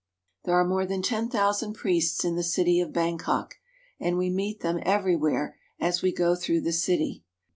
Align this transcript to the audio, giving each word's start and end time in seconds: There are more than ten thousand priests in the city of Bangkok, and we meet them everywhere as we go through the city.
There 0.45 0.55
are 0.55 0.67
more 0.67 0.83
than 0.87 1.03
ten 1.03 1.29
thousand 1.29 1.73
priests 1.73 2.25
in 2.25 2.35
the 2.35 2.41
city 2.41 2.79
of 2.79 2.91
Bangkok, 2.91 3.59
and 3.99 4.17
we 4.17 4.31
meet 4.31 4.61
them 4.61 4.79
everywhere 4.81 5.59
as 5.79 6.01
we 6.01 6.11
go 6.11 6.33
through 6.35 6.61
the 6.61 6.73
city. 6.73 7.23